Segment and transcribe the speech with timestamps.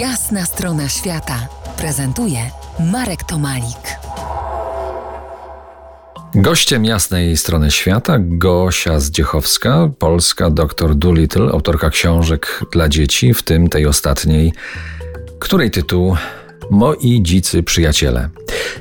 [0.00, 2.38] Jasna strona świata prezentuje
[2.92, 3.98] Marek Tomalik.
[6.34, 13.68] Gościem jasnej strony świata Gosia Zdziechowska, polska doktor Doolittle, autorka książek dla dzieci, w tym
[13.68, 14.52] tej ostatniej,
[15.38, 16.16] której tytuł
[16.70, 18.28] Moi dzicy przyjaciele.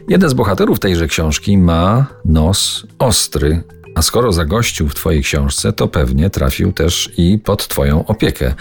[0.09, 3.63] Jeden z bohaterów tejże książki ma nos ostry,
[3.95, 8.53] a skoro zagościł w Twojej książce, to pewnie trafił też i pod Twoją opiekę.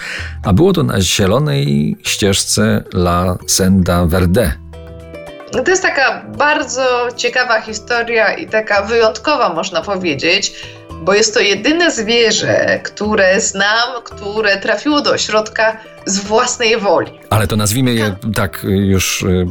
[0.45, 4.53] A było to na zielonej ścieżce La Senda Verde.
[5.55, 10.55] No to jest taka bardzo ciekawa historia i taka wyjątkowa, można powiedzieć,
[11.03, 17.13] bo jest to jedyne zwierzę, które znam, które trafiło do ośrodka z własnej woli.
[17.31, 19.47] Ale to nazwijmy je tak już y,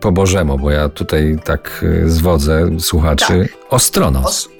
[0.00, 3.48] po Bożemu, bo ja tutaj tak y, zwodzę słuchaczy.
[3.52, 3.70] Tak.
[3.70, 4.57] Ostronos.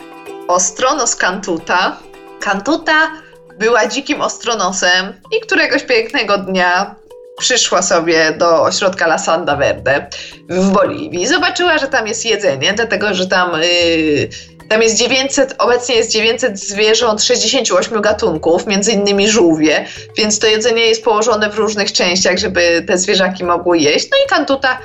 [0.48, 1.97] Ostronos Kantuta.
[2.41, 3.11] Kantuta
[3.59, 6.95] była dzikim ostronosem i któregoś pięknego dnia
[7.39, 10.06] przyszła sobie do ośrodka La Sanda Verde
[10.48, 11.27] w Boliwii.
[11.27, 14.28] Zobaczyła, że tam jest jedzenie, dlatego że tam, yy,
[14.69, 20.83] tam jest 900, obecnie jest 900 zwierząt 68 gatunków, między innymi żółwie, więc to jedzenie
[20.83, 24.09] jest położone w różnych częściach, żeby te zwierzaki mogły jeść.
[24.11, 24.78] No i Kantuta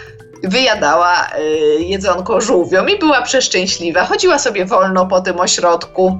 [0.43, 4.05] wyjadała y, jedzonko żółwiom i była przeszczęśliwa.
[4.05, 6.17] Chodziła sobie wolno po tym ośrodku.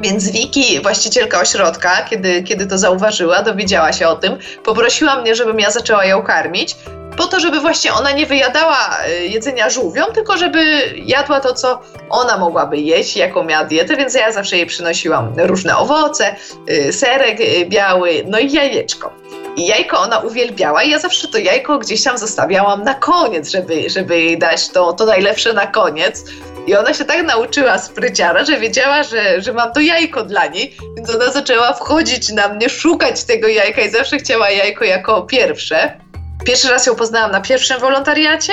[0.00, 5.60] Więc Wiki, właścicielka ośrodka, kiedy, kiedy to zauważyła, dowiedziała się o tym, poprosiła mnie, żebym
[5.60, 6.76] ja zaczęła ją karmić,
[7.16, 8.76] po to, żeby właśnie ona nie wyjadała
[9.08, 10.62] y, jedzenia żółwiom, tylko żeby
[11.04, 15.76] jadła to, co ona mogłaby jeść, jaką miała dietę, więc ja zawsze jej przynosiłam różne
[15.76, 16.36] owoce,
[16.70, 19.19] y, serek biały, no i jajeczko.
[19.56, 23.90] I jajko ona uwielbiała i ja zawsze to jajko gdzieś tam zostawiałam na koniec, żeby,
[23.90, 26.24] żeby jej dać to, to najlepsze na koniec.
[26.66, 30.76] I ona się tak nauczyła spryciara, że wiedziała, że, że mam to jajko dla niej,
[30.96, 36.00] więc ona zaczęła wchodzić na mnie, szukać tego jajka i zawsze chciała jajko jako pierwsze.
[36.44, 38.52] Pierwszy raz ją poznałam na pierwszym wolontariacie,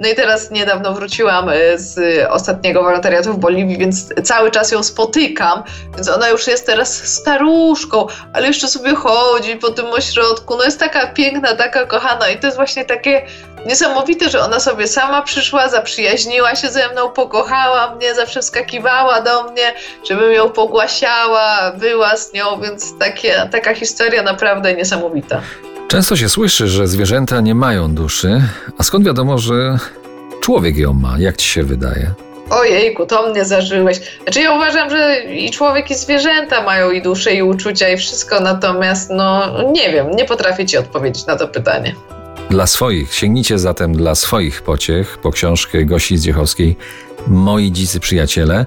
[0.00, 1.98] no i teraz niedawno wróciłam e, z
[2.30, 5.62] ostatniego wolontariatu w Boliwii, więc cały czas ją spotykam,
[5.94, 10.56] więc ona już jest teraz staruszką, ale jeszcze sobie chodzi po tym ośrodku.
[10.56, 13.26] No jest taka piękna, taka kochana i to jest właśnie takie
[13.66, 19.42] niesamowite, że ona sobie sama przyszła, zaprzyjaźniła się ze mną, pokochała mnie, zawsze wskakiwała do
[19.42, 19.74] mnie,
[20.08, 25.40] żebym ją pogłasiała, była z nią, więc takie, taka historia naprawdę niesamowita.
[25.88, 28.42] Często się słyszy, że zwierzęta nie mają duszy,
[28.78, 29.78] a skąd wiadomo, że
[30.40, 31.18] człowiek ją ma?
[31.18, 32.10] Jak ci się wydaje?
[32.50, 34.00] Ojejku, to mnie zażyłeś.
[34.22, 38.40] Znaczy ja uważam, że i człowiek i zwierzęta mają i duszę i uczucia i wszystko,
[38.40, 41.94] natomiast no nie wiem, nie potrafię ci odpowiedzieć na to pytanie.
[42.50, 46.76] Dla swoich, sięgnijcie zatem dla swoich pociech po książkę Gosi Zdziechowskiej
[47.26, 48.66] Moi dzicy przyjaciele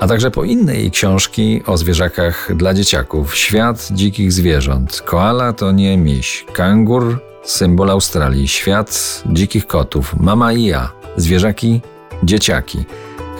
[0.00, 3.36] a także po inne jej książki o zwierzakach dla dzieciaków.
[3.36, 5.00] Świat dzikich zwierząt.
[5.00, 6.46] Koala to nie miś.
[6.52, 8.48] Kangur, symbol Australii.
[8.48, 10.14] Świat dzikich kotów.
[10.20, 10.92] Mama i ja.
[11.16, 11.80] Zwierzaki,
[12.22, 12.84] dzieciaki.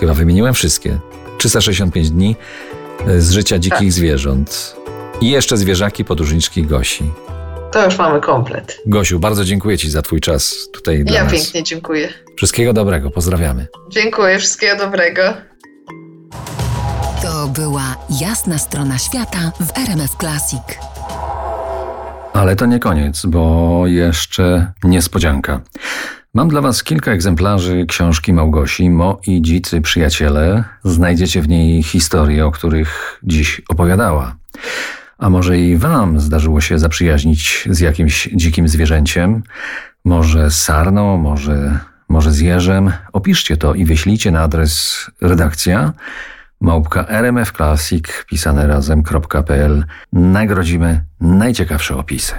[0.00, 0.98] Chyba wymieniłem wszystkie.
[1.38, 2.37] 365 dni
[3.06, 3.92] e, z życia dzikich tak.
[3.92, 4.76] zwierząt.
[5.20, 7.12] I jeszcze zwierzaki podróżniczki Gosi.
[7.72, 8.78] To już mamy komplet.
[8.87, 11.32] Gosiu, bardzo dziękuję Ci za Twój czas tutaj dla ja nas.
[11.32, 12.08] Ja pięknie dziękuję.
[12.37, 13.66] Wszystkiego dobrego, pozdrawiamy.
[13.91, 15.47] Dziękuję, wszystkiego dobrego.
[17.54, 20.62] Była jasna strona świata w RMF Classic.
[22.32, 25.60] Ale to nie koniec, bo jeszcze niespodzianka.
[26.34, 30.64] Mam dla Was kilka egzemplarzy książki Małgosi Mo i dzicy przyjaciele.
[30.84, 34.37] Znajdziecie w niej historie, o których dziś opowiadała.
[35.19, 39.42] A może i Wam zdarzyło się zaprzyjaźnić z jakimś dzikim zwierzęciem?
[40.04, 42.92] Może sarną, może, może z jeżem?
[43.12, 45.92] Opiszcie to i wyślijcie na adres redakcja
[46.60, 52.34] małpka rmfclassic pisane razem.pl nagrodzimy najciekawsze opisy.